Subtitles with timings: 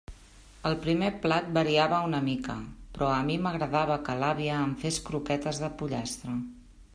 [0.67, 2.55] El primer plat variava una mica,
[2.95, 6.35] però a mi m'agradava que l'àvia em fes croquetes de pollastre.